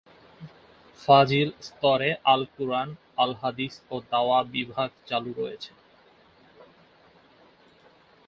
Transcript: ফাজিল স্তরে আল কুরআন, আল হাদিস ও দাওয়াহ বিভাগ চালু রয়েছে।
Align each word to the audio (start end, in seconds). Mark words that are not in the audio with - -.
ফাজিল 0.99 1.49
স্তরে 1.67 2.09
আল 2.25 2.41
কুরআন, 2.55 2.89
আল 3.17 3.31
হাদিস 3.41 3.73
ও 3.89 3.95
দাওয়াহ 4.11 4.41
বিভাগ 4.53 4.89
চালু 5.07 5.31
রয়েছে। 5.33 5.71